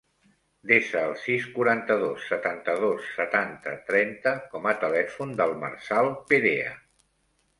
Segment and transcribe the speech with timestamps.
[0.69, 6.73] Desa el sis, quaranta-dos, setanta-dos, setanta, trenta com a telèfon del Marçal Perea.